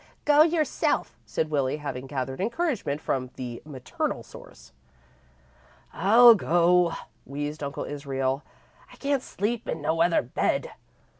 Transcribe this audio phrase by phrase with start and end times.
[0.25, 4.71] "Go yourself," said Willie, having gathered encouragement from the maternal source.
[5.93, 6.93] "I'll go,"
[7.23, 8.41] wheezed Uncle Israel.
[8.91, 10.71] "I can't sleep in no other bed.